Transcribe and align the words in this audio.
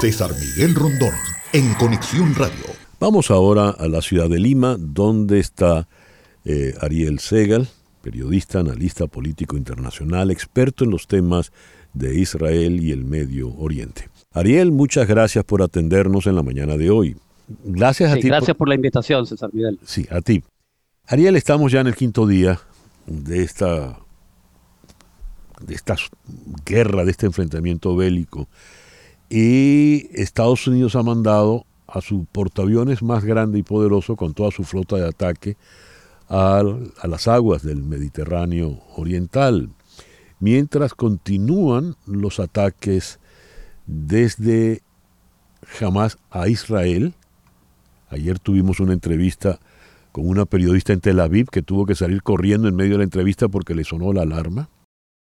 César 0.00 0.30
Miguel 0.38 0.74
Rondón, 0.74 1.14
en 1.54 1.72
Conexión 1.74 2.34
Radio. 2.34 2.66
Vamos 3.00 3.30
ahora 3.30 3.70
a 3.70 3.88
la 3.88 4.02
ciudad 4.02 4.28
de 4.28 4.38
Lima, 4.38 4.76
donde 4.78 5.38
está 5.38 5.88
eh, 6.44 6.74
Ariel 6.82 7.18
Segal, 7.18 7.66
periodista, 8.02 8.60
analista 8.60 9.06
político 9.06 9.56
internacional, 9.56 10.30
experto 10.30 10.84
en 10.84 10.90
los 10.90 11.06
temas 11.06 11.50
de 11.94 12.14
Israel 12.20 12.78
y 12.78 12.92
el 12.92 13.06
Medio 13.06 13.54
Oriente. 13.54 14.10
Ariel, 14.34 14.70
muchas 14.70 15.08
gracias 15.08 15.44
por 15.44 15.62
atendernos 15.62 16.26
en 16.26 16.34
la 16.34 16.42
mañana 16.42 16.76
de 16.76 16.90
hoy. 16.90 17.16
Gracias 17.64 18.12
a 18.12 18.16
ti. 18.16 18.28
Gracias 18.28 18.54
por... 18.54 18.68
la 18.68 18.74
invitación, 18.74 19.26
César 19.26 19.48
Miguel. 19.54 19.78
Sí, 19.82 20.06
a 20.10 20.20
ti. 20.20 20.42
Ariel, 21.06 21.36
estamos 21.36 21.72
ya 21.72 21.80
en 21.80 21.86
el 21.86 21.96
quinto 21.96 22.26
día 22.26 22.60
de 23.06 23.42
esta, 23.42 23.98
de 25.62 25.74
esta 25.74 25.96
guerra, 26.66 27.06
de 27.06 27.12
este 27.12 27.24
enfrentamiento 27.24 27.96
bélico. 27.96 28.46
Y 29.28 30.08
Estados 30.12 30.66
Unidos 30.66 30.94
ha 30.96 31.02
mandado 31.02 31.66
a 31.86 32.00
su 32.00 32.26
portaaviones 32.26 33.02
más 33.02 33.24
grande 33.24 33.58
y 33.58 33.62
poderoso 33.62 34.16
con 34.16 34.34
toda 34.34 34.50
su 34.50 34.64
flota 34.64 34.96
de 34.96 35.08
ataque 35.08 35.56
a, 36.28 36.62
a 37.00 37.06
las 37.06 37.28
aguas 37.28 37.62
del 37.62 37.82
Mediterráneo 37.82 38.80
Oriental, 38.96 39.70
mientras 40.40 40.94
continúan 40.94 41.96
los 42.06 42.40
ataques 42.40 43.18
desde 43.86 44.82
Hamas 45.80 46.18
a 46.30 46.48
Israel. 46.48 47.14
Ayer 48.10 48.38
tuvimos 48.38 48.80
una 48.80 48.92
entrevista 48.92 49.58
con 50.12 50.28
una 50.28 50.46
periodista 50.46 50.92
en 50.92 51.00
Tel 51.00 51.20
Aviv 51.20 51.48
que 51.50 51.62
tuvo 51.62 51.86
que 51.86 51.94
salir 51.94 52.22
corriendo 52.22 52.68
en 52.68 52.76
medio 52.76 52.92
de 52.92 52.98
la 52.98 53.04
entrevista 53.04 53.48
porque 53.48 53.74
le 53.74 53.84
sonó 53.84 54.12
la 54.12 54.22
alarma. 54.22 54.68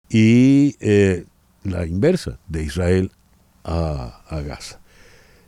Y 0.09 0.75
eh, 0.79 1.25
la 1.63 1.87
inversa, 1.87 2.39
de 2.47 2.63
Israel 2.63 3.11
a, 3.63 4.21
a 4.27 4.41
Gaza. 4.41 4.79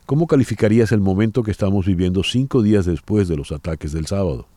¿Cómo 0.06 0.28
calificarías 0.28 0.92
el 0.92 1.02
momento 1.02 1.42
que 1.42 1.52
estamos 1.52 1.86
viviendo 1.86 2.24
cinco 2.24 2.62
días 2.62 2.86
después 2.86 3.28
de 3.28 3.38
los 3.38 3.52
ataques 3.52 3.92
del 3.92 4.06
sábado? 4.06 4.48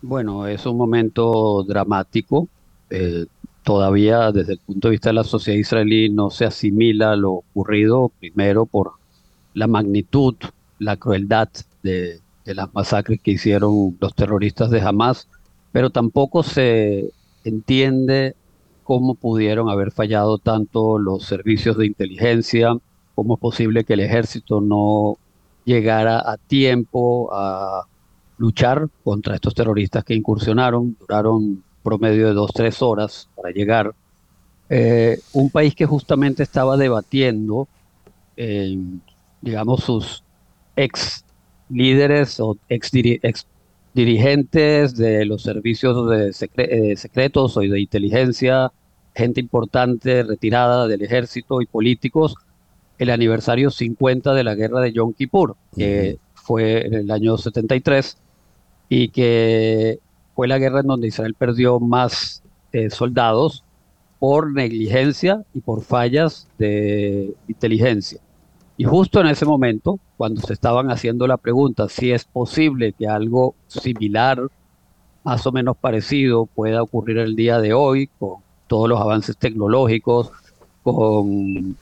Bueno, 0.00 0.46
es 0.46 0.64
un 0.64 0.76
momento 0.76 1.62
dramático. 1.64 2.48
Eh, 2.88 3.26
todavía 3.62 4.32
desde 4.32 4.54
el 4.54 4.58
punto 4.60 4.88
de 4.88 4.92
vista 4.92 5.10
de 5.10 5.14
la 5.14 5.24
sociedad 5.24 5.58
israelí 5.58 6.08
no 6.08 6.30
se 6.30 6.44
asimila 6.44 7.16
lo 7.16 7.32
ocurrido, 7.32 8.10
primero 8.20 8.64
por 8.64 8.92
la 9.54 9.66
magnitud, 9.66 10.36
la 10.78 10.96
crueldad 10.96 11.48
de, 11.82 12.20
de 12.44 12.54
las 12.54 12.72
masacres 12.72 13.20
que 13.20 13.32
hicieron 13.32 13.96
los 14.00 14.14
terroristas 14.14 14.70
de 14.70 14.80
Hamas, 14.80 15.28
pero 15.72 15.90
tampoco 15.90 16.42
se 16.42 17.10
entiende 17.44 18.34
cómo 18.84 19.14
pudieron 19.14 19.68
haber 19.68 19.90
fallado 19.90 20.38
tanto 20.38 20.98
los 20.98 21.24
servicios 21.24 21.76
de 21.76 21.86
inteligencia, 21.86 22.78
cómo 23.16 23.34
es 23.34 23.40
posible 23.40 23.82
que 23.84 23.94
el 23.94 24.00
ejército 24.00 24.60
no 24.60 25.16
llegara 25.64 26.18
a 26.18 26.36
tiempo 26.36 27.30
a 27.32 27.86
luchar 28.38 28.88
contra 29.02 29.34
estos 29.34 29.54
terroristas 29.54 30.04
que 30.04 30.14
incursionaron, 30.14 30.96
duraron 31.00 31.64
promedio 31.82 32.28
de 32.28 32.34
dos, 32.34 32.52
tres 32.52 32.82
horas 32.82 33.28
para 33.34 33.50
llegar. 33.50 33.94
Eh, 34.68 35.18
un 35.32 35.50
país 35.50 35.74
que 35.74 35.86
justamente 35.86 36.42
estaba 36.42 36.76
debatiendo, 36.76 37.68
eh, 38.36 38.78
digamos, 39.40 39.82
sus 39.82 40.22
ex 40.76 41.24
líderes 41.70 42.38
o 42.38 42.58
ex, 42.68 42.92
dirigentes 43.94 44.94
de 44.94 45.24
los 45.24 45.42
servicios 45.42 46.10
de 46.10 46.28
eh, 46.58 46.96
secretos 46.96 47.56
o 47.56 47.60
de 47.60 47.80
inteligencia, 47.80 48.70
gente 49.14 49.40
importante 49.40 50.22
retirada 50.22 50.86
del 50.86 51.00
ejército 51.00 51.62
y 51.62 51.66
políticos, 51.66 52.34
el 52.98 53.10
aniversario 53.10 53.70
50 53.70 54.34
de 54.34 54.44
la 54.44 54.54
guerra 54.54 54.80
de 54.80 54.92
Yom 54.92 55.12
Kippur, 55.12 55.56
que 55.74 56.18
fue 56.34 56.86
en 56.86 56.94
el 56.94 57.10
año 57.10 57.36
73 57.36 58.16
y 58.88 59.08
que 59.08 59.98
fue 60.34 60.48
la 60.48 60.58
guerra 60.58 60.80
en 60.80 60.86
donde 60.86 61.08
Israel 61.08 61.34
perdió 61.34 61.80
más 61.80 62.42
eh, 62.72 62.90
soldados 62.90 63.64
por 64.18 64.52
negligencia 64.52 65.44
y 65.52 65.60
por 65.60 65.82
fallas 65.82 66.48
de 66.58 67.34
inteligencia. 67.48 68.20
Y 68.78 68.84
justo 68.84 69.20
en 69.20 69.28
ese 69.28 69.46
momento, 69.46 69.98
cuando 70.16 70.40
se 70.42 70.52
estaban 70.52 70.90
haciendo 70.90 71.26
la 71.26 71.36
pregunta 71.36 71.88
si 71.88 72.12
es 72.12 72.24
posible 72.24 72.92
que 72.92 73.08
algo 73.08 73.54
similar, 73.66 74.48
más 75.24 75.46
o 75.46 75.52
menos 75.52 75.76
parecido, 75.76 76.46
pueda 76.46 76.82
ocurrir 76.82 77.18
el 77.18 77.36
día 77.36 77.60
de 77.60 77.72
hoy, 77.72 78.08
con 78.18 78.36
todos 78.66 78.88
los 78.88 79.00
avances 79.00 79.36
tecnológicos, 79.36 80.30
con 80.82 81.76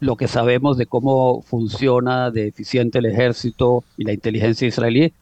lo 0.00 0.16
que 0.16 0.28
sabemos 0.28 0.76
de 0.76 0.86
cómo 0.86 1.42
funciona 1.42 2.30
de 2.30 2.48
eficiente 2.48 2.98
el 2.98 3.06
ejército 3.06 3.84
y 3.96 4.04
la 4.04 4.12
inteligencia 4.12 4.68
israelí, 4.68 5.12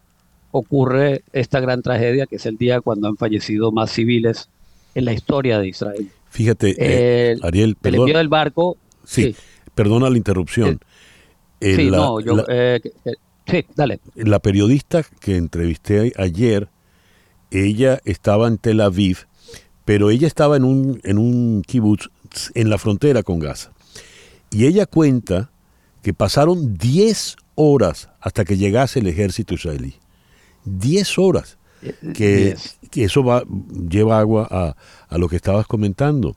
ocurre 0.51 1.23
esta 1.33 1.61
gran 1.61 1.83
tragedia 1.83 2.27
que 2.27 2.37
es 2.37 2.47
el 2.47 2.57
día 2.57 2.81
cuando 2.81 3.09
han 3.09 3.17
fallecido 3.17 3.73
más 3.73 3.91
civiles 3.91 4.49
en 4.95 5.05
la 5.05 5.13
historia 5.13 5.59
de 5.59 5.69
Israel. 5.69 6.09
Fíjate, 6.31 6.75
eh, 6.79 7.37
Ariel, 7.43 7.77
perdón. 7.77 7.95
El 7.95 8.01
envío 8.03 8.19
del 8.19 8.29
barco. 8.29 8.77
Sí, 9.05 9.34
perdona 9.75 10.11
la 10.11 10.17
interrupción. 10.17 10.81
Eh, 11.61 11.77
sí, 11.77 11.91
no, 11.91 12.21
yo, 12.21 12.45
eh, 12.49 12.81
sí, 13.47 13.65
dale. 13.75 14.01
La 14.15 14.39
periodista 14.39 15.05
que 15.21 15.37
entrevisté 15.37 16.13
ayer, 16.17 16.69
ella 17.51 18.01
estaba 18.05 18.49
en 18.49 18.59
Tel 18.59 18.81
Aviv, 18.81 19.27
pero 19.84 20.11
ella 20.11 20.27
estaba 20.27 20.57
en 20.57 20.65
un, 20.65 21.01
en 21.05 21.19
un 21.19 21.63
kibutz 21.63 22.11
en 22.55 22.71
la 22.71 22.79
frontera 22.79 23.23
con 23.23 23.39
Gaza. 23.39 23.74
Y 24.54 24.66
ella 24.66 24.87
cuenta 24.87 25.50
que 26.03 26.15
pasaron 26.15 26.76
10 26.78 27.37
horas 27.56 28.09
hasta 28.20 28.44
que 28.44 28.56
llegase 28.56 29.00
el 29.00 29.09
ejército 29.09 29.54
israelí. 29.54 29.94
10 30.65 31.19
horas. 31.19 31.59
Eh, 31.82 31.94
que, 32.15 32.56
que, 32.91 33.04
eso 33.04 33.25
va, 33.25 33.42
lleva 33.91 34.20
agua 34.20 34.47
a, 34.48 34.76
a, 35.09 35.19
lo 35.19 35.28
que 35.28 35.37
estabas 35.37 35.66
comentando. 35.66 36.37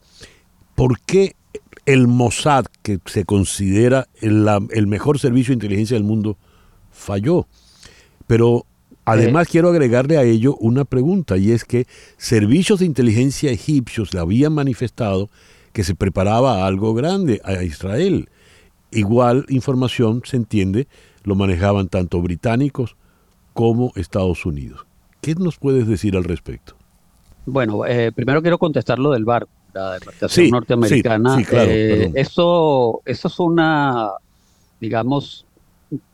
¿Por 0.74 1.00
qué 1.02 1.36
el 1.86 2.08
Mossad, 2.08 2.66
que 2.82 3.00
se 3.06 3.24
considera 3.24 4.08
el, 4.20 4.48
el 4.72 4.88
mejor 4.88 5.20
servicio 5.20 5.52
de 5.52 5.58
inteligencia 5.58 5.96
del 5.96 6.04
mundo, 6.04 6.38
falló? 6.92 7.48
Pero 8.26 8.66
Además, 9.10 9.48
quiero 9.48 9.70
agregarle 9.70 10.18
a 10.18 10.24
ello 10.24 10.58
una 10.58 10.84
pregunta, 10.84 11.38
y 11.38 11.54
es 11.54 11.64
que 11.64 11.88
servicios 12.18 12.80
de 12.80 12.86
inteligencia 12.86 13.50
egipcios 13.52 14.14
le 14.14 14.20
habían 14.20 14.52
manifestado 14.52 15.30
que 15.78 15.84
se 15.84 15.94
preparaba 15.94 16.66
algo 16.66 16.96
grande 16.96 17.40
a 17.44 17.62
Israel. 17.62 18.30
Igual 18.90 19.46
información, 19.48 20.24
se 20.26 20.36
entiende, 20.36 20.88
lo 21.22 21.36
manejaban 21.36 21.88
tanto 21.88 22.20
británicos 22.20 22.96
como 23.54 23.92
Estados 23.96 24.44
Unidos. 24.48 24.88
¿Qué 25.22 25.36
nos 25.36 25.60
puedes 25.60 25.86
decir 25.88 26.18
al 26.18 26.24
respecto? 26.24 26.74
Bueno, 27.46 27.86
eh, 27.86 28.12
primero 28.12 28.42
quiero 28.42 28.58
contestar 28.58 28.98
lo 28.98 29.12
del 29.12 29.24
barco, 29.24 29.52
la 29.72 29.98
embarcación 29.98 30.50
norteamericana. 30.50 31.36
Sí, 31.36 31.46
claro, 31.46 31.70
eh, 31.70 32.12
eso, 32.16 33.04
eso 33.06 33.28
es 33.28 33.40
una, 33.40 34.10
digamos, 34.82 35.46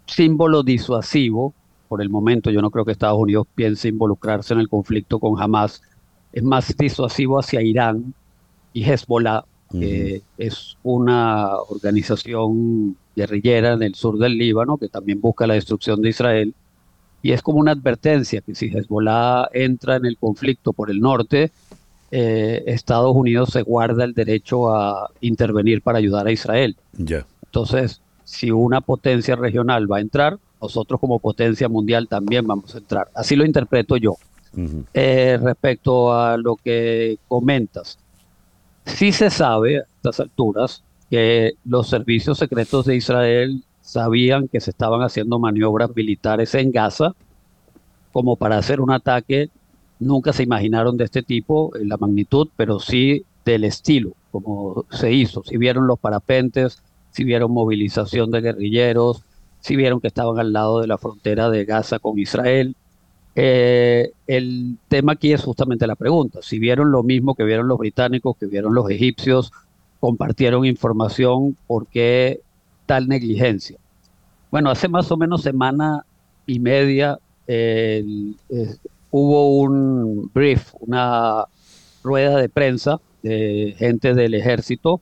símbolo 0.07 0.61
disuasivo 0.61 1.53
por 1.87 2.01
el 2.01 2.09
momento. 2.09 2.51
Yo 2.51 2.61
no 2.61 2.69
creo 2.69 2.83
que 2.83 2.91
Estados 2.91 3.17
Unidos 3.17 3.47
piense 3.55 3.87
involucrarse 3.87 4.53
en 4.53 4.59
el 4.59 4.67
conflicto 4.67 5.19
con 5.19 5.41
Hamas. 5.41 5.81
Es 6.33 6.43
más 6.43 6.75
disuasivo 6.77 7.39
hacia 7.39 7.61
Irán 7.61 8.13
y 8.73 8.83
Hezbollah, 8.83 9.45
que 9.73 10.21
es 10.37 10.77
una 10.83 11.57
organización 11.57 12.95
guerrillera 13.15 13.73
en 13.73 13.83
el 13.83 13.95
sur 13.95 14.17
del 14.17 14.37
Líbano 14.37 14.77
que 14.77 14.87
también 14.87 15.19
busca 15.19 15.47
la 15.47 15.55
destrucción 15.55 16.01
de 16.01 16.09
Israel. 16.09 16.53
Y 17.21 17.31
es 17.31 17.41
como 17.41 17.59
una 17.59 17.71
advertencia 17.71 18.41
que 18.41 18.53
si 18.53 18.67
Hezbollah 18.67 19.49
entra 19.53 19.95
en 19.95 20.05
el 20.05 20.17
conflicto 20.17 20.73
por 20.73 20.91
el 20.91 20.99
norte, 20.99 21.51
eh, 22.11 22.63
Estados 22.67 23.15
Unidos 23.15 23.49
se 23.49 23.61
guarda 23.61 24.03
el 24.03 24.13
derecho 24.13 24.75
a 24.75 25.09
intervenir 25.21 25.81
para 25.81 25.97
ayudar 25.97 26.27
a 26.27 26.31
Israel. 26.31 26.75
Ya. 26.97 27.25
Entonces, 27.45 28.01
si 28.23 28.51
una 28.51 28.81
potencia 28.81 29.35
regional 29.35 29.91
va 29.91 29.97
a 29.97 30.01
entrar, 30.01 30.37
nosotros 30.61 30.99
como 30.99 31.19
potencia 31.19 31.67
mundial 31.67 32.07
también 32.07 32.45
vamos 32.45 32.75
a 32.75 32.77
entrar. 32.77 33.09
Así 33.13 33.35
lo 33.35 33.45
interpreto 33.45 33.97
yo. 33.97 34.15
Eh, 34.93 35.39
respecto 35.41 36.13
a 36.13 36.37
lo 36.37 36.55
que 36.55 37.17
comentas, 37.27 37.97
Sí 38.85 39.11
se 39.11 39.29
sabe 39.29 39.79
a 39.79 39.83
estas 39.95 40.19
alturas 40.19 40.83
que 41.09 41.53
los 41.65 41.87
servicios 41.87 42.37
secretos 42.37 42.85
de 42.85 42.95
Israel 42.95 43.63
sabían 43.81 44.47
que 44.47 44.59
se 44.59 44.71
estaban 44.71 45.01
haciendo 45.01 45.39
maniobras 45.39 45.95
militares 45.95 46.55
en 46.55 46.71
Gaza 46.71 47.13
como 48.11 48.35
para 48.35 48.57
hacer 48.57 48.81
un 48.81 48.91
ataque. 48.91 49.49
Nunca 49.99 50.33
se 50.33 50.43
imaginaron 50.43 50.97
de 50.97 51.05
este 51.05 51.23
tipo, 51.23 51.71
la 51.79 51.97
magnitud, 51.97 52.49
pero 52.55 52.79
sí 52.79 53.25
del 53.45 53.63
estilo, 53.63 54.13
como 54.31 54.85
se 54.89 55.11
hizo. 55.11 55.43
Si 55.43 55.57
vieron 55.57 55.87
los 55.87 55.99
parapentes, 55.99 56.81
si 57.11 57.23
vieron 57.23 57.51
movilización 57.51 58.31
de 58.31 58.41
guerrilleros, 58.41 59.23
si 59.59 59.75
vieron 59.75 60.01
que 60.01 60.07
estaban 60.07 60.39
al 60.39 60.51
lado 60.51 60.81
de 60.81 60.87
la 60.87 60.97
frontera 60.97 61.49
de 61.49 61.65
Gaza 61.65 61.99
con 61.99 62.19
Israel. 62.19 62.75
Eh, 63.35 64.11
el 64.27 64.77
tema 64.87 65.13
aquí 65.13 65.33
es 65.33 65.43
justamente 65.43 65.87
la 65.87 65.95
pregunta. 65.95 66.39
Si 66.41 66.59
vieron 66.59 66.91
lo 66.91 67.03
mismo 67.03 67.35
que 67.35 67.43
vieron 67.43 67.67
los 67.67 67.77
británicos, 67.77 68.37
que 68.37 68.45
vieron 68.45 68.73
los 68.75 68.89
egipcios, 68.89 69.51
compartieron 69.99 70.65
información, 70.65 71.55
¿por 71.67 71.87
qué 71.87 72.41
tal 72.85 73.07
negligencia. 73.07 73.77
Bueno, 74.51 74.69
hace 74.69 74.87
más 74.87 75.11
o 75.11 75.17
menos 75.17 75.41
semana 75.41 76.05
y 76.45 76.59
media 76.59 77.17
hubo 79.11 79.57
un 79.59 80.31
brief, 80.33 80.73
una 80.79 81.45
rueda 82.03 82.37
de 82.37 82.49
prensa 82.49 82.99
de 83.21 83.75
gente 83.77 84.13
del 84.13 84.33
ejército 84.33 85.01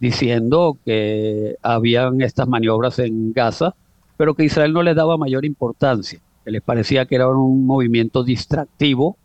diciendo 0.00 0.78
que 0.84 1.56
habían 1.62 2.20
estas 2.20 2.48
maniobras 2.48 2.98
en 2.98 3.32
Gaza, 3.32 3.74
pero 4.16 4.34
que 4.34 4.44
Israel 4.44 4.72
no 4.72 4.82
les 4.82 4.96
daba 4.96 5.16
mayor 5.16 5.44
importancia, 5.44 6.20
que 6.48 6.52
les 6.52 6.62
parecía 6.62 7.04
que 7.04 7.14
era 7.14 7.28
un 7.28 7.66
movimiento 7.66 8.24
distractivo, 8.24 9.18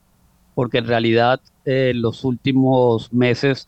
porque 0.55 0.79
en 0.79 0.87
realidad 0.87 1.39
eh, 1.63 1.91
en 1.91 2.01
los 2.01 2.25
últimos 2.25 3.13
meses 3.13 3.65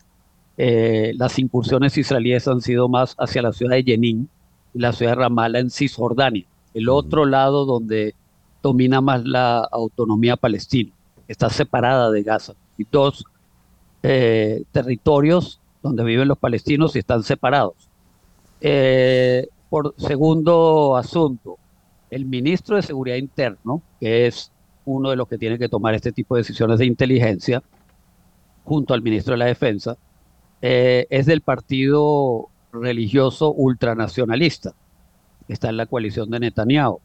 eh, 0.58 1.14
las 1.16 1.40
incursiones 1.40 1.98
israelíes 1.98 2.50
han 2.50 2.60
sido 2.60 2.90
más 2.90 3.16
hacia 3.18 3.42
la 3.42 3.54
ciudad 3.54 3.78
de 3.78 3.84
Jenin 3.84 4.28
y 4.74 4.80
la 4.80 4.92
ciudad 4.92 5.14
de 5.14 5.22
Ramallah 5.22 5.60
en 5.60 5.70
Cisjordania, 5.70 6.46
el 6.74 6.90
otro 6.90 7.26
lado 7.26 7.64
donde 7.66 8.14
domina 8.62 9.00
más 9.00 9.24
la 9.24 9.60
autonomía 9.60 10.36
palestina, 10.36 10.92
está 11.30 11.50
separada 11.50 12.12
de 12.12 12.24
Gaza. 12.24 12.56
Y 12.78 12.86
dos 12.92 13.24
eh, 14.04 14.64
territorios 14.74 15.62
donde 15.82 16.04
viven 16.04 16.28
los 16.28 16.38
palestinos 16.38 16.94
y 16.98 17.00
están 17.00 17.24
separados. 17.24 17.76
Eh, 18.60 19.48
por 19.70 19.96
segundo 19.98 20.98
asunto, 20.98 21.58
el 22.16 22.26
ministro 22.26 22.78
de 22.78 22.82
Seguridad 22.82 23.18
Interno, 23.18 23.82
que 24.00 24.26
es 24.26 24.50
uno 24.86 25.10
de 25.10 25.18
los 25.18 25.28
que 25.28 25.38
tiene 25.38 25.60
que 25.60 25.68
tomar 25.68 25.96
este 25.96 26.14
tipo 26.14 26.36
de 26.36 26.44
decisiones 26.44 26.80
de 26.80 26.86
inteligencia, 26.86 27.62
junto 28.64 28.94
al 28.94 29.02
ministro 29.02 29.34
de 29.34 29.40
la 29.40 29.46
Defensa, 29.48 29.98
eh, 30.62 31.08
es 31.10 31.26
del 31.26 31.42
partido 31.42 32.48
religioso 32.72 33.52
ultranacionalista, 33.52 34.72
está 35.50 35.68
en 35.68 35.76
la 35.76 35.88
coalición 35.88 36.30
de 36.30 36.40
Netanyahu. 36.40 37.02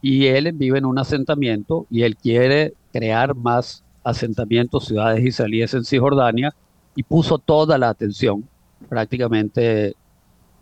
Y 0.00 0.24
él 0.28 0.50
vive 0.52 0.78
en 0.78 0.86
un 0.86 0.98
asentamiento 0.98 1.86
y 1.90 2.04
él 2.04 2.16
quiere 2.16 2.72
crear 2.94 3.34
más 3.34 3.84
asentamientos, 4.04 4.86
ciudades 4.86 5.22
israelíes 5.22 5.74
en 5.74 5.84
Cisjordania, 5.84 6.54
y 6.94 7.02
puso 7.02 7.36
toda 7.36 7.76
la 7.76 7.90
atención, 7.90 8.48
prácticamente 8.88 9.96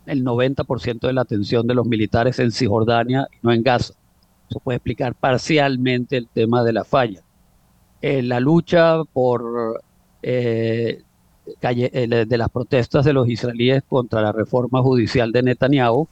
el 0.05 0.23
90% 0.23 0.99
de 1.07 1.13
la 1.13 1.21
atención 1.21 1.67
de 1.67 1.73
los 1.73 1.85
militares 1.85 2.39
en 2.39 2.51
Cisjordania 2.51 3.27
y 3.31 3.37
no 3.41 3.51
en 3.51 3.63
Gaza. 3.63 3.93
Eso 4.49 4.59
puede 4.59 4.77
explicar 4.77 5.15
parcialmente 5.15 6.17
el 6.17 6.27
tema 6.27 6.63
de 6.63 6.73
la 6.73 6.83
falla. 6.83 7.21
Eh, 8.01 8.21
la 8.21 8.39
lucha 8.39 9.03
por 9.03 9.81
eh, 10.21 11.01
eh, 11.61 12.25
de 12.27 12.37
las 12.37 12.49
protestas 12.49 13.05
de 13.05 13.13
los 13.13 13.29
israelíes 13.29 13.83
contra 13.87 14.21
la 14.21 14.31
reforma 14.31 14.81
judicial 14.81 15.31
de 15.31 15.43
Netanyahu 15.43 16.07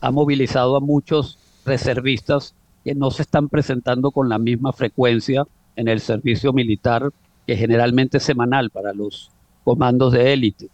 ha 0.00 0.10
movilizado 0.10 0.76
a 0.76 0.80
muchos 0.80 1.38
reservistas 1.64 2.54
que 2.84 2.94
no 2.94 3.10
se 3.10 3.22
están 3.22 3.48
presentando 3.48 4.10
con 4.10 4.28
la 4.28 4.38
misma 4.38 4.72
frecuencia 4.72 5.44
en 5.76 5.88
el 5.88 6.00
servicio 6.00 6.52
militar, 6.52 7.10
que 7.46 7.56
generalmente 7.56 8.18
es 8.18 8.22
semanal 8.22 8.70
para 8.70 8.92
los 8.92 9.30
comandos 9.64 10.12
de 10.12 10.32
élite. 10.32 10.68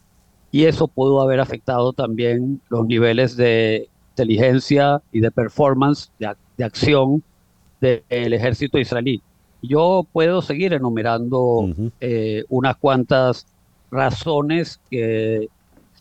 Y 0.52 0.64
eso 0.64 0.88
pudo 0.88 1.20
haber 1.20 1.40
afectado 1.40 1.92
también 1.92 2.60
los 2.68 2.86
niveles 2.86 3.36
de 3.36 3.88
inteligencia 4.10 5.00
y 5.12 5.20
de 5.20 5.30
performance, 5.30 6.10
de, 6.18 6.64
acción 6.64 7.22
del 7.80 8.32
ejército 8.32 8.78
israelí. 8.78 9.22
Yo 9.62 10.06
puedo 10.12 10.42
seguir 10.42 10.72
enumerando 10.72 11.68
eh, 12.00 12.44
unas 12.48 12.76
cuantas 12.76 13.46
razones 13.90 14.80
que, 14.90 15.48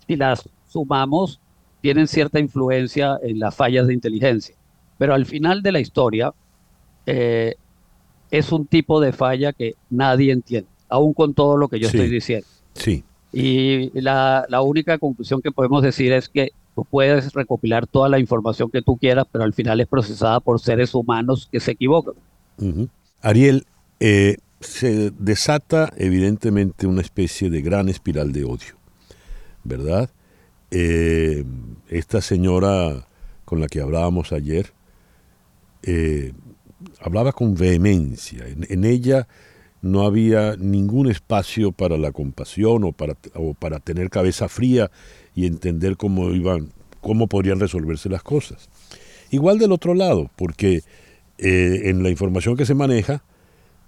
si 0.07 0.15
las 0.15 0.49
sumamos, 0.67 1.39
tienen 1.81 2.07
cierta 2.07 2.39
influencia 2.39 3.17
en 3.21 3.39
las 3.39 3.55
fallas 3.55 3.87
de 3.87 3.93
inteligencia. 3.93 4.55
Pero 4.97 5.13
al 5.13 5.25
final 5.25 5.61
de 5.61 5.71
la 5.71 5.79
historia, 5.79 6.33
eh, 7.05 7.55
es 8.31 8.51
un 8.51 8.65
tipo 8.65 8.99
de 8.99 9.13
falla 9.13 9.53
que 9.53 9.75
nadie 9.89 10.31
entiende, 10.31 10.69
aún 10.89 11.13
con 11.13 11.33
todo 11.33 11.57
lo 11.57 11.67
que 11.67 11.79
yo 11.79 11.87
estoy 11.87 12.09
diciendo. 12.09 12.47
Sí. 12.73 13.03
Y 13.31 13.91
la, 13.99 14.45
única 14.63 14.97
conclusión 14.97 15.41
que 15.41 15.51
podemos 15.51 15.83
decir 15.83 16.11
es 16.11 16.29
que 16.29 16.51
tú 16.75 16.85
puedes 16.85 17.33
recopilar 17.33 17.87
toda 17.87 18.09
la 18.09 18.19
información 18.19 18.71
que 18.71 18.81
tú 18.81 18.97
quieras, 18.97 19.25
pero 19.31 19.43
al 19.43 19.53
final 19.53 19.79
es 19.81 19.87
procesada 19.87 20.39
por 20.39 20.59
seres 20.59 20.93
humanos 20.93 21.47
que 21.51 21.59
se 21.59 21.71
equivocan. 21.71 22.15
Ariel, 23.21 23.65
eh, 23.99 24.37
se 24.59 25.11
desata 25.11 25.91
evidentemente 25.97 26.87
una 26.87 27.01
especie 27.01 27.49
de 27.49 27.61
gran 27.61 27.87
espiral 27.89 28.31
de 28.31 28.43
odio, 28.43 28.75
¿verdad? 29.63 30.09
Eh, 30.71 31.45
esta 31.87 32.21
señora 32.21 33.07
con 33.45 33.61
la 33.61 33.67
que 33.67 33.81
hablábamos 33.81 34.31
ayer, 34.31 34.73
eh, 35.83 36.33
hablaba 37.01 37.31
con 37.31 37.55
vehemencia. 37.55 38.45
En, 38.47 38.83
ella 38.83 39.27
no 39.81 40.05
había 40.05 40.55
ningún 40.57 41.09
espacio 41.09 41.71
para 41.71 41.97
la 41.97 42.11
compasión 42.11 42.83
o 42.83 42.91
para, 42.91 43.15
o 43.33 43.53
para 43.53 43.79
tener 43.79 44.09
cabeza 44.09 44.49
fría 44.49 44.91
y 45.35 45.45
entender 45.45 45.97
cómo 45.97 46.31
iban, 46.31 46.71
cómo 47.01 47.27
podrían 47.27 47.59
resolverse 47.59 48.09
las 48.09 48.23
cosas. 48.23 48.69
Igual 49.31 49.59
del 49.59 49.71
otro 49.71 49.93
lado, 49.93 50.29
porque 50.35 50.81
eh, 51.37 51.81
en 51.85 52.03
la 52.03 52.09
información 52.09 52.57
que 52.57 52.65
se 52.65 52.73
maneja, 52.73 53.23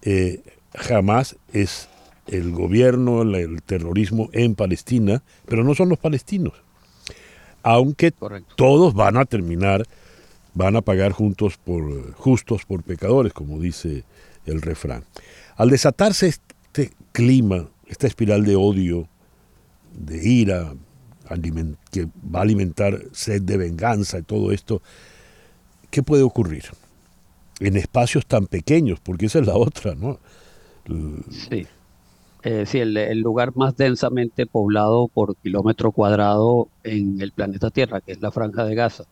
eh, 0.03 0.41
jamás 0.73 1.35
es 1.51 1.89
el 2.27 2.51
gobierno, 2.51 3.23
el, 3.23 3.61
terrorismo 3.63 4.29
en 4.31 4.55
Palestina, 4.55 5.23
pero 5.47 5.63
no 5.63 5.75
son 5.75 5.89
los 5.89 5.99
palestinos. 5.99 6.53
Aunque 7.63 8.11
todos 8.55 8.93
van 8.93 9.17
a 9.17 9.25
terminar 9.25 9.85
van 10.53 10.75
a 10.75 10.81
pagar 10.81 11.11
juntos 11.11 11.57
por, 11.57 12.13
justos 12.13 12.65
por 12.65 12.83
pecadores, 12.83 13.33
como 13.33 13.59
dice 13.59 14.03
el 14.45 14.61
refrán. 14.61 15.03
Al 15.55 15.69
desatarse 15.69 16.27
este 16.27 16.91
clima, 17.11 17.67
esta 17.87 18.07
espiral 18.07 18.45
de 18.45 18.55
odio, 18.55 19.07
de 19.93 20.27
ira, 20.27 20.73
que 21.91 22.07
va 22.33 22.39
a 22.39 22.41
alimentar 22.41 22.99
sed 23.11 23.41
de 23.43 23.57
venganza 23.57 24.19
y 24.19 24.23
todo 24.23 24.51
esto, 24.51 24.81
¿qué 25.89 26.03
puede 26.03 26.23
ocurrir? 26.23 26.65
En 27.59 27.77
espacios 27.77 28.25
tan 28.25 28.47
pequeños, 28.47 28.99
porque 28.99 29.27
esa 29.27 29.39
es 29.39 29.47
la 29.47 29.55
otra, 29.55 29.95
¿no? 29.95 30.19
Sí. 31.29 31.67
Eh, 32.43 32.65
sí, 32.65 32.79
el, 32.79 33.19
lugar 33.19 33.55
más 33.55 33.77
densamente 33.77 34.47
poblado 34.47 35.07
por 35.07 35.35
kilómetro 35.37 35.91
cuadrado 35.91 36.69
en 36.83 37.21
el 37.21 37.31
planeta 37.31 37.69
Tierra, 37.69 38.01
que 38.01 38.13
es 38.13 38.21
la 38.21 38.31
Franja 38.31 38.65
de 38.65 38.73
Gaza. 38.75 39.03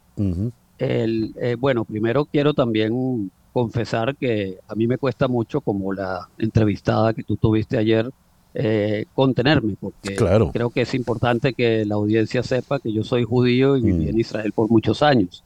El, 0.79 1.35
eh, 1.39 1.55
bueno, 1.59 1.83
primero 1.83 2.25
quiero 2.25 2.53
también 2.53 3.31
confesar 3.51 4.15
que 4.15 4.57
a 4.67 4.75
mí 4.75 4.87
me 4.87 4.97
cuesta 4.97 5.27
mucho, 5.27 5.61
como 5.61 5.91
la 5.93 6.29
entrevistada 6.37 7.13
que 7.13 7.23
tú 7.23 7.35
tuviste 7.35 7.77
ayer, 7.77 8.09
eh, 8.53 9.05
contenerme, 9.13 9.75
porque 9.79 10.15
creo 10.53 10.69
que 10.69 10.81
es 10.81 10.93
importante 10.93 11.53
que 11.53 11.85
la 11.85 11.95
audiencia 11.95 12.41
sepa 12.41 12.79
que 12.79 12.93
yo 12.93 13.03
soy 13.03 13.23
judío 13.23 13.75
y 13.75 13.81
viví 13.81 14.09
en 14.09 14.15
mm. 14.15 14.19
Israel 14.19 14.53
por 14.53 14.69
muchos 14.69 15.03
años. 15.03 15.43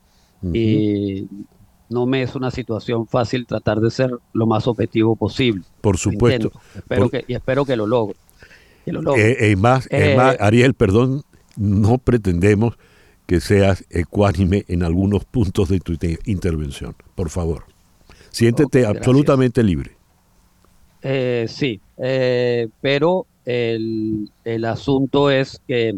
Y 0.53 1.27
no 1.89 2.05
me 2.05 2.21
es 2.21 2.35
una 2.35 2.51
situación 2.51 3.07
fácil 3.07 3.45
tratar 3.45 3.79
de 3.79 3.89
ser 3.89 4.11
lo 4.33 4.45
más 4.45 4.67
objetivo 4.67 5.15
posible. 5.15 5.63
Por 5.79 5.97
supuesto. 5.97 6.51
Espero 6.75 7.09
que, 7.09 7.23
y 7.27 7.33
espero 7.33 7.63
que 7.65 7.77
lo 7.77 7.87
logre. 7.87 8.17
Eh, 8.85 9.55
más, 9.55 9.87
más, 10.17 10.37
Ariel, 10.41 10.73
perdón, 10.73 11.23
no 11.55 11.97
pretendemos 11.97 12.77
que 13.25 13.39
seas 13.39 13.85
ecuánime 13.89 14.65
en 14.67 14.83
algunos 14.83 15.25
puntos 15.25 15.69
de 15.69 15.79
tu 15.79 15.93
intervención. 16.25 16.95
Por 17.15 17.29
favor, 17.29 17.65
siéntete 18.29 18.85
absolutamente 18.85 19.63
libre. 19.63 19.91
Eh, 21.01 21.45
sí, 21.49 21.81
eh, 21.97 22.69
pero 22.79 23.25
el, 23.45 24.29
asunto 24.65 25.29
es 25.29 25.61
que 25.67 25.97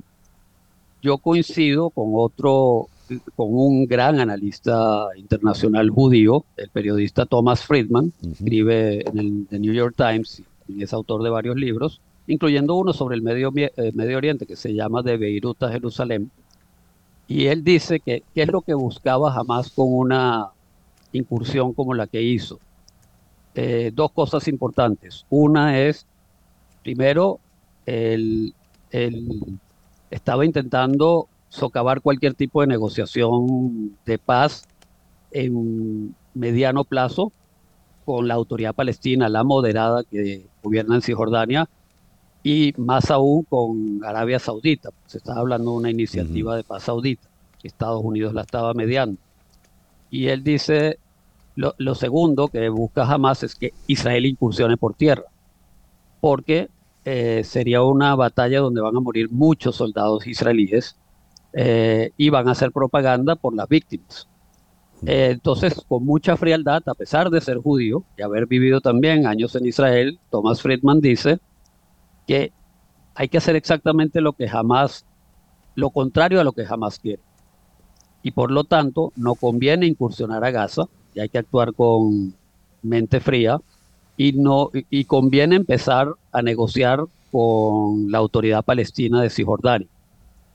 yo 1.01 1.19
coincido 1.19 1.91
con 1.91 2.11
otro, 2.15 2.87
con 3.35 3.47
un 3.51 3.85
gran 3.85 4.19
analista 4.19 5.07
internacional 5.15 5.91
judío, 5.91 6.43
el 6.57 6.69
periodista 6.69 7.27
Thomas 7.27 7.63
Friedman, 7.63 8.11
escribe 8.31 9.07
en 9.07 9.17
el 9.19 9.47
The 9.47 9.59
New 9.59 9.73
York 9.73 9.93
Times 9.95 10.41
y 10.67 10.81
es 10.81 10.93
autor 10.93 11.21
de 11.21 11.29
varios 11.29 11.55
libros, 11.55 12.01
incluyendo 12.25 12.73
uno 12.73 12.91
sobre 12.91 13.15
el 13.15 13.21
Medio, 13.21 13.53
eh, 13.55 13.91
Medio 13.93 14.17
Oriente 14.17 14.47
que 14.47 14.55
se 14.55 14.73
llama 14.73 15.03
De 15.03 15.17
Beirut 15.17 15.61
a 15.61 15.71
Jerusalén, 15.71 16.31
y 17.27 17.47
él 17.47 17.63
dice 17.63 17.99
que 17.99 18.23
qué 18.33 18.43
es 18.43 18.47
lo 18.49 18.61
que 18.61 18.73
buscaba 18.73 19.31
jamás 19.31 19.71
con 19.71 19.87
una 19.89 20.49
incursión 21.11 21.73
como 21.73 21.93
la 21.93 22.07
que 22.07 22.21
hizo. 22.21 22.59
Eh, 23.55 23.91
dos 23.93 24.11
cosas 24.11 24.47
importantes. 24.47 25.25
Una 25.29 25.79
es, 25.79 26.05
primero, 26.83 27.39
él, 27.85 28.53
estaba 30.11 30.45
intentando 30.45 31.27
socavar 31.49 32.01
cualquier 32.01 32.33
tipo 32.33 32.61
de 32.61 32.67
negociación 32.67 33.97
de 34.05 34.17
paz 34.17 34.63
en 35.31 36.15
mediano 36.33 36.83
plazo 36.83 37.31
con 38.05 38.27
la 38.27 38.35
autoridad 38.35 38.75
palestina, 38.75 39.29
la 39.29 39.43
moderada 39.43 40.03
que 40.03 40.45
gobierna 40.61 40.95
en 40.95 41.01
Cisjordania, 41.01 41.67
y 42.45 42.75
más 42.77 43.09
aún 43.09 43.41
con 43.41 44.05
Arabia 44.05 44.37
Saudita. 44.37 44.91
Se 45.07 45.17
está 45.17 45.33
hablando 45.33 45.71
de 45.71 45.77
una 45.77 45.89
iniciativa 45.89 46.55
de 46.55 46.63
paz 46.63 46.83
saudita. 46.83 47.27
Estados 47.63 48.03
Unidos 48.03 48.35
la 48.35 48.41
estaba 48.41 48.71
mediando. 48.75 49.19
Y 50.11 50.27
él 50.27 50.43
dice, 50.43 50.99
lo, 51.55 51.95
segundo 51.95 52.47
que 52.49 52.69
busca 52.69 53.07
jamás 53.07 53.41
es 53.41 53.55
que 53.55 53.73
Israel 53.87 54.27
incursione 54.27 54.77
por 54.77 54.93
tierra, 54.93 55.23
porque 56.21 56.69
eh, 57.03 57.41
sería 57.43 57.81
una 57.81 58.13
batalla 58.15 58.59
donde 58.59 58.79
van 58.79 58.95
a 58.95 58.99
morir 58.99 59.31
muchos 59.31 59.77
soldados 59.77 60.27
israelíes 60.27 60.95
eh, 61.51 62.11
y 62.15 62.29
van 62.29 62.47
a 62.47 62.51
hacer 62.51 62.71
propaganda 62.71 63.35
por 63.35 63.55
las 63.55 63.67
víctimas. 63.67 64.27
Eh, 65.03 65.29
entonces, 65.31 65.81
con 65.87 66.05
mucha 66.05 66.37
frialdad, 66.37 66.83
a 66.85 66.93
pesar 66.93 67.31
de 67.31 67.41
ser 67.41 67.57
judío 67.57 68.03
y 68.15 68.21
haber 68.21 68.45
vivido 68.45 68.81
también 68.81 69.25
años 69.25 69.55
en 69.55 69.65
Israel, 69.65 70.19
Thomas 70.29 70.61
Friedman 70.61 71.01
dice 71.01 71.39
que 72.27 72.51
hay 73.15 73.29
que 73.29 73.37
hacer 73.37 73.55
exactamente 73.55 74.21
lo 74.21 74.33
que 74.33 74.47
jamás, 74.47 75.05
lo 75.75 75.89
contrario 75.89 76.41
a 76.41 76.43
lo 76.43 76.51
que 76.51 76.65
jamás 76.65 76.99
quiere. 76.99 77.21
Y 78.23 78.31
por 78.31 78.51
lo 78.51 78.63
tanto, 78.63 79.13
no 79.15 79.35
conviene 79.35 79.85
incursionar 79.85 80.43
a 80.43 80.51
Gaza, 80.51 80.83
y 81.13 81.19
hay 81.21 81.29
que 81.29 81.37
actuar 81.37 81.73
con 81.73 82.33
mente 82.81 83.19
fría, 83.19 83.61
y, 84.17 84.33
no, 84.33 84.71
y 84.73 85.05
conviene 85.05 85.55
empezar 85.55 86.13
a 86.31 86.41
negociar 86.41 87.03
con 87.31 88.11
la 88.11 88.17
autoridad 88.17 88.63
palestina 88.63 89.21
de 89.21 89.29
Cisjordania, 89.29 89.87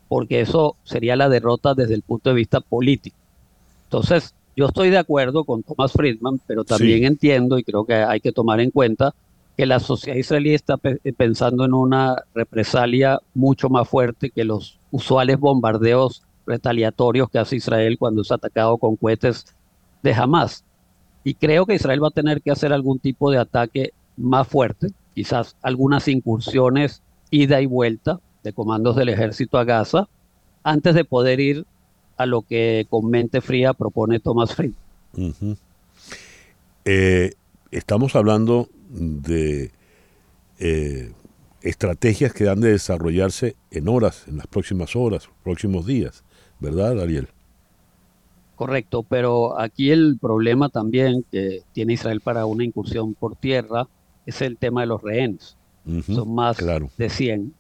porque 0.09 0.41
eso 0.41 0.77
sería 0.85 1.17
la 1.17 1.29
derrota 1.29 1.75
desde 1.75 1.95
el 1.95 2.03
punto 2.03 2.31
de 2.31 2.37
vista 2.37 2.61
político. 2.61 3.17
Entonces, 3.85 4.35
yo 4.57 4.67
estoy 4.67 4.91
de 4.91 4.99
acuerdo 4.99 5.45
con 5.45 5.62
Thomas 5.62 5.93
Friedman, 5.93 6.41
pero 6.47 6.65
también 6.65 7.05
entiendo 7.05 7.59
y 7.59 7.65
creo 7.65 7.85
que 7.85 7.95
hay 7.95 8.21
que 8.21 8.33
tomar 8.33 8.61
en 8.61 8.71
cuenta 8.71 9.15
que 9.61 9.67
la 9.67 9.79
sociedad 9.79 10.17
israelí 10.17 10.55
está 10.55 10.81
eh, 10.83 11.12
pensando 11.12 11.67
en 11.67 11.75
una 11.75 12.25
represalia 12.35 13.21
mucho 13.35 13.69
más 13.69 13.87
fuerte 13.87 14.31
que 14.31 14.43
los 14.43 14.81
usuales 14.90 15.38
bombardeos 15.38 16.23
retaliatorios 16.47 17.29
que 17.29 17.40
hace 17.40 17.57
Israel 17.57 17.99
cuando 17.99 18.23
es 18.23 18.33
atacado 18.33 18.79
con 18.79 18.97
cohetes 18.97 19.55
de 20.02 20.14
Hamas. 20.14 20.64
Y 21.25 21.35
creo 21.35 21.67
que 21.67 21.75
Israel 21.75 22.02
va 22.02 22.09
a 22.09 22.11
tener 22.11 22.40
que 22.40 22.50
hacer 22.50 22.73
algún 22.73 23.00
tipo 23.00 23.31
de 23.31 23.37
ataque 23.37 23.93
más 24.17 24.49
fuerte, 24.49 24.93
quizás 25.14 25.55
algunas 25.61 26.09
incursiones 26.09 27.02
ida 27.31 27.61
y 27.61 27.67
vuelta 27.67 28.19
de 28.43 28.55
comandos 28.55 28.97
del 28.97 29.11
ejército 29.11 29.59
a 29.59 29.64
Gaza, 29.64 30.09
antes 30.62 30.95
de 30.95 31.05
poder 31.05 31.38
ir 31.38 31.67
a 32.17 32.25
lo 32.25 32.40
que 32.40 32.87
con 32.88 33.11
mente 33.11 33.43
fría 33.43 33.75
propone 33.75 34.21
Thomas 34.21 34.55
Fried. 34.55 34.73
Eh, 36.87 37.35
estamos 37.71 38.17
hablando 38.17 38.71
de 38.90 39.70
eh, 40.59 41.12
estrategias 41.62 42.32
que 42.32 42.49
han 42.49 42.61
de 42.61 42.73
desarrollarse 42.73 43.56
en 43.70 43.88
horas, 43.88 44.26
en 44.28 44.38
las 44.38 44.47
próximas 44.47 44.97
horas, 44.97 45.28
próximos 45.42 45.87
días, 45.87 46.25
¿verdad, 46.59 47.00
Ariel? 47.00 47.28
Correcto, 48.56 49.02
pero 49.02 49.59
aquí 49.59 49.90
el 49.90 50.18
problema 50.20 50.68
también 50.68 51.25
que 51.30 51.62
tiene 51.73 51.94
Israel 51.94 52.20
para 52.20 52.44
una 52.44 52.64
incursión 52.64 53.14
por 53.14 53.37
tierra 53.37 53.88
es 54.26 54.42
el 54.42 54.59
tema 54.59 54.82
de 54.82 54.87
los 54.87 55.02
rehenes. 55.02 55.56
Son 56.06 56.35
más 56.35 56.59
de 56.99 57.09
100. 57.09 57.54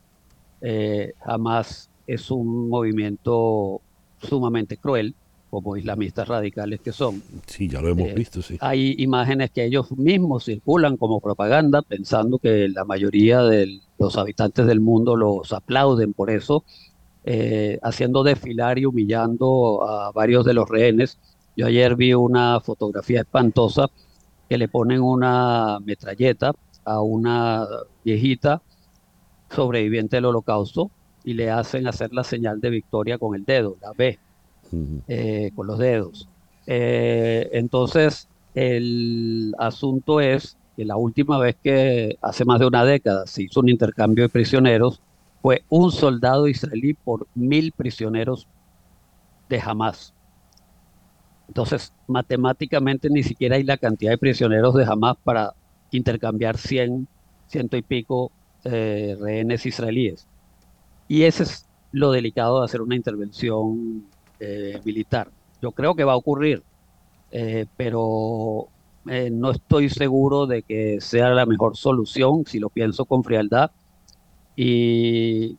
Eh, 0.60 1.14
jamás 1.24 1.90
es 2.06 2.30
un 2.30 2.68
movimiento 2.68 3.80
sumamente 4.18 4.76
cruel 4.76 5.14
como 5.50 5.76
islamistas 5.76 6.28
radicales 6.28 6.80
que 6.80 6.92
son. 6.92 7.22
Sí, 7.46 7.68
ya 7.68 7.80
lo 7.80 7.88
hemos 7.88 8.08
eh, 8.08 8.14
visto, 8.14 8.40
sí. 8.40 8.56
Hay 8.60 8.94
imágenes 8.98 9.50
que 9.50 9.64
ellos 9.64 9.90
mismos 9.92 10.44
circulan 10.44 10.96
como 10.96 11.20
propaganda 11.20 11.82
pensando 11.82 12.38
que 12.38 12.68
la 12.68 12.84
mayoría 12.84 13.42
de 13.42 13.80
los 13.98 14.16
habitantes 14.16 14.66
del 14.66 14.80
mundo 14.80 15.16
los 15.16 15.52
aplauden 15.52 16.14
por 16.14 16.30
eso, 16.30 16.64
eh, 17.24 17.78
haciendo 17.82 18.22
desfilar 18.22 18.78
y 18.78 18.86
humillando 18.86 19.86
a 19.86 20.12
varios 20.12 20.44
de 20.44 20.54
los 20.54 20.68
rehenes. 20.68 21.18
Yo 21.56 21.66
ayer 21.66 21.96
vi 21.96 22.14
una 22.14 22.60
fotografía 22.60 23.20
espantosa 23.20 23.88
que 24.48 24.56
le 24.56 24.68
ponen 24.68 25.02
una 25.02 25.78
metralleta 25.84 26.52
a 26.84 27.00
una 27.02 27.66
viejita 28.04 28.62
sobreviviente 29.50 30.16
del 30.16 30.26
holocausto 30.26 30.90
y 31.24 31.34
le 31.34 31.50
hacen 31.50 31.88
hacer 31.88 32.12
la 32.12 32.24
señal 32.24 32.60
de 32.60 32.70
victoria 32.70 33.18
con 33.18 33.34
el 33.34 33.44
dedo, 33.44 33.76
la 33.82 33.92
B 33.92 34.18
eh, 35.08 35.50
con 35.54 35.66
los 35.66 35.78
dedos. 35.78 36.28
Eh, 36.66 37.48
entonces, 37.52 38.28
el 38.54 39.54
asunto 39.58 40.20
es 40.20 40.56
que 40.76 40.84
la 40.84 40.96
última 40.96 41.38
vez 41.38 41.56
que 41.62 42.16
hace 42.22 42.44
más 42.44 42.60
de 42.60 42.66
una 42.66 42.84
década 42.84 43.26
se 43.26 43.44
hizo 43.44 43.60
un 43.60 43.68
intercambio 43.68 44.24
de 44.24 44.28
prisioneros 44.28 45.00
fue 45.42 45.64
un 45.68 45.90
soldado 45.90 46.46
israelí 46.48 46.94
por 46.94 47.26
mil 47.34 47.72
prisioneros 47.72 48.46
de 49.48 49.60
Hamas. 49.60 50.14
Entonces, 51.48 51.92
matemáticamente 52.06 53.10
ni 53.10 53.22
siquiera 53.22 53.56
hay 53.56 53.64
la 53.64 53.76
cantidad 53.76 54.12
de 54.12 54.18
prisioneros 54.18 54.74
de 54.74 54.84
Hamas 54.84 55.16
para 55.24 55.54
intercambiar 55.90 56.56
100, 56.56 57.08
ciento 57.48 57.76
y 57.76 57.82
pico 57.82 58.30
eh, 58.64 59.16
rehenes 59.18 59.66
israelíes. 59.66 60.26
Y 61.08 61.24
ese 61.24 61.42
es 61.42 61.66
lo 61.92 62.12
delicado 62.12 62.60
de 62.60 62.66
hacer 62.66 62.82
una 62.82 62.94
intervención 62.94 64.04
eh, 64.42 64.80
militar. 64.84 65.30
Yo 65.60 65.72
creo 65.72 65.94
que 65.94 66.02
va 66.02 66.14
a 66.14 66.16
ocurrir, 66.16 66.62
eh, 67.30 67.66
pero 67.76 68.68
eh, 69.06 69.28
no 69.30 69.50
estoy 69.50 69.90
seguro 69.90 70.46
de 70.46 70.62
que 70.62 70.98
sea 71.02 71.28
la 71.28 71.44
mejor 71.44 71.76
solución 71.76 72.44
si 72.46 72.58
lo 72.58 72.70
pienso 72.70 73.04
con 73.04 73.22
frialdad. 73.22 73.70
Y, 74.56 75.58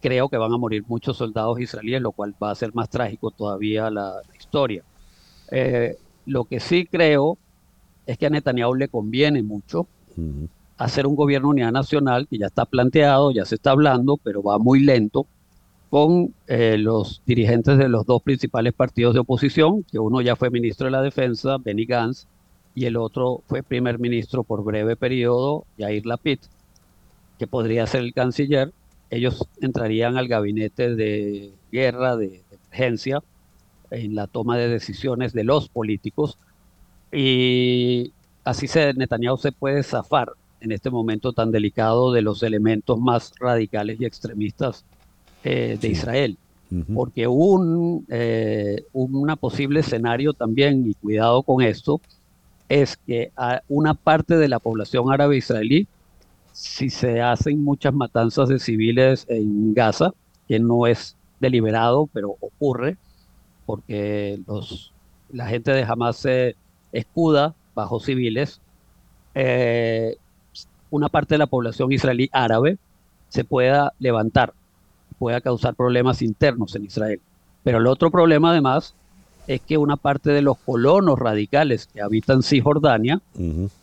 creo 0.00 0.28
que 0.28 0.36
van 0.36 0.52
a 0.52 0.58
morir 0.58 0.84
muchos 0.86 1.16
soldados 1.16 1.60
israelíes, 1.60 2.00
lo 2.00 2.12
cual 2.12 2.34
va 2.42 2.50
a 2.50 2.54
ser 2.54 2.74
más 2.74 2.90
trágico 2.90 3.30
todavía 3.30 3.90
la, 3.90 4.20
historia. 4.38 4.84
lo 6.26 6.44
que 6.44 6.60
sí 6.60 6.86
creo 6.86 7.38
es 8.06 8.18
que 8.18 8.26
a 8.26 8.30
Netanyahu 8.30 8.74
le 8.74 8.88
conviene 8.88 9.42
mucho 9.42 9.86
hacer 10.76 11.06
un 11.06 11.16
gobierno 11.16 11.48
unidad 11.48 11.72
nacional 11.72 12.28
que 12.28 12.38
ya 12.38 12.46
está 12.46 12.66
planteado, 12.66 13.30
ya 13.32 13.46
se 13.46 13.54
está 13.54 13.70
hablando, 13.70 14.18
pero 14.18 14.42
va 14.42 14.58
muy 14.58 14.80
lento 14.80 15.26
con 15.90 16.34
eh, 16.46 16.76
los 16.78 17.22
dirigentes 17.24 17.78
de 17.78 17.88
los 17.88 18.04
dos 18.04 18.22
principales 18.22 18.74
partidos 18.74 19.14
de 19.14 19.20
oposición, 19.20 19.84
que 19.84 19.98
uno 19.98 20.20
ya 20.20 20.36
fue 20.36 20.50
ministro 20.50 20.86
de 20.86 20.90
la 20.90 21.02
Defensa, 21.02 21.56
Benny 21.58 21.86
Gantz, 21.86 22.26
y 22.74 22.84
el 22.84 22.96
otro 22.96 23.42
fue 23.46 23.62
primer 23.62 23.98
ministro 23.98 24.44
por 24.44 24.62
breve 24.64 24.96
periodo, 24.96 25.64
Yair 25.78 26.06
Lapid, 26.06 26.38
que 27.38 27.46
podría 27.46 27.86
ser 27.86 28.02
el 28.02 28.12
canciller. 28.12 28.72
Ellos 29.10 29.48
entrarían 29.60 30.18
al 30.18 30.28
gabinete 30.28 30.94
de 30.94 31.52
guerra, 31.72 32.16
de, 32.16 32.42
emergencia, 32.50 33.22
en 33.90 34.14
la 34.14 34.26
toma 34.26 34.58
de 34.58 34.68
decisiones 34.68 35.32
de 35.32 35.44
los 35.44 35.70
políticos, 35.70 36.36
y 37.10 38.12
así 38.44 38.68
se, 38.68 38.92
Netanyahu 38.92 39.38
se 39.38 39.52
puede 39.52 39.82
zafar 39.82 40.32
en 40.60 40.72
este 40.72 40.90
momento 40.90 41.32
tan 41.32 41.50
delicado 41.50 42.12
de 42.12 42.20
los 42.20 42.42
elementos 42.42 42.98
más 42.98 43.32
radicales 43.40 43.98
y 44.00 44.04
extremistas 44.04 44.84
eh, 45.44 45.78
de 45.80 45.88
Israel. 45.88 46.36
Porque 46.94 47.26
un, 47.26 48.04
eh, 48.10 48.84
una 48.92 49.36
posible 49.36 49.80
escenario 49.80 50.34
también, 50.34 50.86
y 50.86 50.92
cuidado 50.92 51.42
con 51.42 51.62
esto, 51.62 51.98
es 52.68 52.98
que 52.98 53.32
a 53.36 53.62
una 53.68 53.94
parte 53.94 54.36
de 54.36 54.48
la 54.48 54.58
población 54.58 55.10
árabe 55.10 55.38
israelí, 55.38 55.86
si 56.52 56.90
se 56.90 57.22
hacen 57.22 57.64
muchas 57.64 57.94
matanzas 57.94 58.50
de 58.50 58.58
civiles 58.58 59.24
en 59.30 59.72
Gaza, 59.72 60.12
que 60.46 60.58
no 60.58 60.86
es 60.86 61.16
deliberado, 61.40 62.08
pero 62.12 62.36
ocurre, 62.40 62.98
porque 63.64 64.38
los, 64.46 64.92
la 65.32 65.46
gente 65.46 65.72
de 65.72 65.84
Hamas 65.84 66.16
se 66.16 66.54
escuda 66.92 67.54
bajo 67.74 68.00
civiles, 68.00 68.60
eh, 69.34 70.16
una 70.90 71.08
parte 71.08 71.34
de 71.34 71.38
la 71.38 71.46
población 71.46 71.92
israelí 71.92 72.28
árabe 72.32 72.78
se 73.28 73.44
pueda 73.44 73.92
levantar 73.98 74.54
pueda 75.18 75.40
causar 75.40 75.74
problemas 75.74 76.22
internos 76.22 76.74
en 76.76 76.84
Israel. 76.84 77.20
Pero 77.64 77.78
el 77.78 77.86
otro 77.86 78.10
problema 78.10 78.50
además 78.50 78.94
es 79.46 79.60
que 79.62 79.78
una 79.78 79.96
parte 79.96 80.30
de 80.30 80.42
los 80.42 80.58
colonos 80.58 81.18
radicales 81.18 81.86
que 81.86 82.02
habitan 82.02 82.42
Cisjordania 82.42 83.20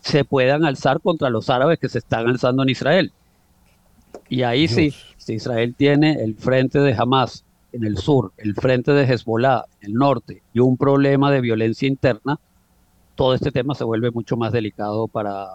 se 0.00 0.24
puedan 0.24 0.64
alzar 0.64 1.00
contra 1.00 1.28
los 1.28 1.50
árabes 1.50 1.78
que 1.78 1.88
se 1.88 1.98
están 1.98 2.28
alzando 2.28 2.62
en 2.62 2.68
Israel. 2.70 3.12
Y 4.28 4.42
ahí 4.42 4.68
sí, 4.68 4.94
si 5.16 5.34
Israel 5.34 5.74
tiene 5.76 6.22
el 6.22 6.36
frente 6.36 6.78
de 6.78 6.94
Hamas 6.94 7.44
en 7.72 7.84
el 7.84 7.98
sur, 7.98 8.32
el 8.38 8.54
frente 8.54 8.92
de 8.92 9.04
Hezbollah 9.04 9.64
en 9.80 9.90
el 9.90 9.94
norte 9.94 10.42
y 10.54 10.60
un 10.60 10.76
problema 10.76 11.32
de 11.32 11.40
violencia 11.40 11.88
interna, 11.88 12.38
todo 13.16 13.34
este 13.34 13.50
tema 13.50 13.74
se 13.74 13.84
vuelve 13.84 14.10
mucho 14.12 14.36
más 14.36 14.52
delicado 14.52 15.08
para, 15.08 15.48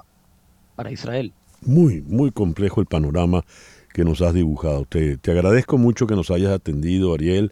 para 0.76 0.92
Israel. 0.92 1.32
Muy, 1.62 2.02
muy 2.02 2.32
complejo 2.32 2.82
el 2.82 2.88
panorama 2.88 3.46
que 3.94 4.04
nos 4.06 4.22
has 4.22 4.34
dibujado. 4.34 4.86
Te, 4.86 5.18
te 5.18 5.32
agradezco 5.32 5.78
mucho 5.78 6.08
que 6.08 6.16
nos 6.16 6.32
hayas 6.32 6.52
atendido, 6.52 7.14
Ariel, 7.14 7.52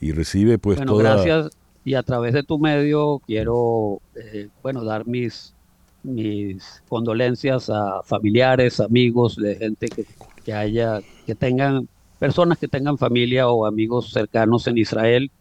y 0.00 0.12
recibe 0.12 0.58
pues 0.58 0.78
bueno, 0.78 0.96
gracias. 0.96 1.50
Y 1.84 1.94
a 1.94 2.02
través 2.02 2.34
de 2.34 2.44
tu 2.44 2.58
medio 2.58 3.20
quiero, 3.26 4.02
eh, 4.14 4.50
bueno, 4.62 4.84
dar 4.84 5.06
mis, 5.06 5.56
mis 6.02 6.82
condolencias 6.88 7.70
a 7.70 8.02
familiares, 8.04 8.80
amigos, 8.80 9.36
de 9.36 9.56
gente 9.56 9.90
que, 9.90 10.06
que 10.44 10.52
haya, 10.54 11.00
que 11.26 11.34
tengan, 11.34 11.88
personas 12.18 12.58
que 12.58 12.68
tengan 12.68 12.98
familia 12.98 13.48
o 13.48 13.66
amigos 13.66 14.12
cercanos 14.12 14.66
en 14.68 14.78
Israel 14.78 15.32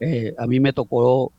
Eh, 0.00 0.34
a 0.38 0.46
mí 0.46 0.60
me 0.60 0.72
tocó 0.72 1.32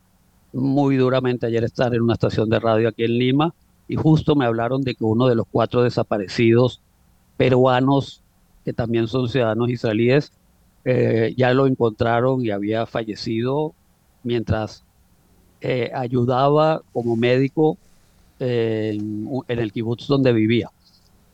muy 0.54 0.98
duramente 0.98 1.46
ayer 1.48 1.64
estar 1.66 1.94
en 1.96 2.02
una 2.02 2.14
estación 2.14 2.50
de 2.50 2.60
radio 2.60 2.90
aquí 2.90 3.04
en 3.04 3.18
Lima 3.20 3.56
y 3.88 3.96
justo 3.98 4.36
me 4.36 4.46
hablaron 4.46 4.84
de 4.84 4.96
que 4.96 5.04
uno 5.06 5.28
de 5.28 5.36
los 5.36 5.48
cuatro 5.52 5.84
desaparecidos 5.84 6.82
peruanos, 7.38 8.23
que 8.64 8.74
también 8.74 9.08
son 9.08 9.30
ciudadanos 9.30 9.70
israelíes, 9.70 10.32
eh, 10.86 11.34
ya 11.38 11.54
lo 11.54 11.68
encontraron 11.68 12.46
y 12.46 12.52
había 12.52 12.86
fallecido 12.86 13.74
mientras 14.24 14.84
eh, 15.62 15.92
ayudaba 15.94 16.82
como 16.92 17.16
médico 17.16 17.78
en, 18.40 19.30
en, 19.48 19.60
el 19.60 19.72
kibutz 19.72 20.08
donde 20.08 20.34
vivía. 20.34 20.70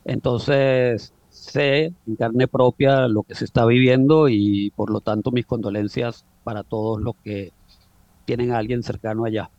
Entonces, 0.04 1.12
sé 1.30 1.92
en 2.06 2.16
carne 2.16 2.46
propia 2.46 3.08
lo 3.08 3.22
que 3.22 3.34
se 3.34 3.44
está 3.44 3.64
viviendo 3.64 4.28
y 4.28 4.72
por 4.76 4.90
lo 4.90 5.00
tanto 5.00 5.30
mis 5.30 5.46
condolencias 5.46 6.24
para 6.44 6.62
todos 6.62 7.00
los 7.00 7.14
que 7.24 7.52
tienen 8.24 8.52
a 8.52 8.58
alguien 8.58 8.82
cercano 8.82 9.24
allá. 9.24 9.50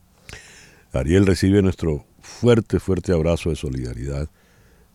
Ariel 0.94 1.26
recibe 1.26 1.62
nuestro 1.62 2.06
fuerte, 2.20 2.80
fuerte 2.80 3.14
abrazo 3.14 3.50
de 3.50 3.56
solidaridad. 3.56 4.30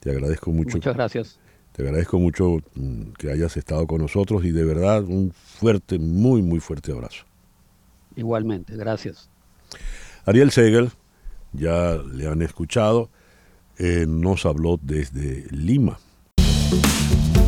Te 0.01 0.11
agradezco 0.11 0.51
mucho. 0.53 0.77
Muchas 0.77 0.95
gracias. 0.95 1.39
Te 1.77 1.83
agradezco 1.83 2.19
mucho 2.19 2.57
mm, 2.75 3.13
que 3.19 3.31
hayas 3.31 3.55
estado 3.59 3.87
con 3.87 4.01
nosotros 4.01 4.47
y 4.47 4.51
de 4.51 4.65
verdad 4.65 5.05
un 5.05 5.31
fuerte, 5.33 5.99
muy, 5.99 6.41
muy 6.41 6.59
fuerte 6.59 6.91
abrazo. 6.91 7.27
Igualmente, 8.17 8.75
gracias. 8.75 9.29
Ariel 10.25 10.51
Segel, 10.53 10.91
ya 11.53 11.99
le 12.15 12.29
han 12.29 12.41
escuchado, 12.41 13.11
eh, 13.77 14.07
nos 14.09 14.47
habló 14.47 14.81
desde 14.81 15.45
Lima. 15.51 15.99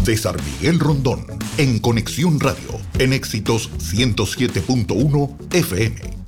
César 0.05 0.37
Miguel 0.43 0.79
Rondón, 0.79 1.25
en 1.57 1.79
Conexión 1.79 2.39
Radio, 2.39 2.79
en 2.99 3.15
Éxitos 3.15 3.71
107.1 3.79 5.55
FM. 5.55 6.28